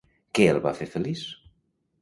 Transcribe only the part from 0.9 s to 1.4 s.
feliç?